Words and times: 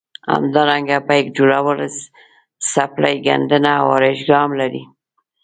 همدارنګه 0.33 0.97
بیک 1.07 1.25
جوړول 1.37 1.79
څپلۍ 2.71 3.15
ګنډنه 3.25 3.71
او 3.81 3.87
ارایشګاه 3.95 4.41
هم 4.43 4.51
لري. 4.61 4.83